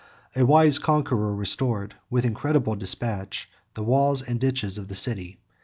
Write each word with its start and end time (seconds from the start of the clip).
A 0.35 0.43
wiser 0.43 0.81
conqueror 0.81 1.35
restored, 1.35 1.93
with 2.09 2.25
incredible 2.25 2.73
despatch, 2.75 3.47
the 3.75 3.83
walls 3.83 4.23
and 4.23 4.39
ditches 4.39 4.79
of 4.79 4.87
the 4.87 4.95
city. 4.95 5.37